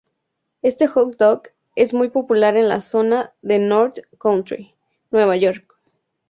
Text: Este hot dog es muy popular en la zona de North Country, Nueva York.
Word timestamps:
Este 0.63 0.87
hot 0.87 1.17
dog 1.19 1.49
es 1.75 1.93
muy 1.93 2.09
popular 2.09 2.57
en 2.57 2.67
la 2.69 2.81
zona 2.81 3.35
de 3.43 3.59
North 3.59 3.99
Country, 4.19 4.73
Nueva 5.11 5.37
York. 5.37 5.77